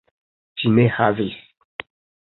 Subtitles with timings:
[0.61, 1.39] Ĝi ne havis.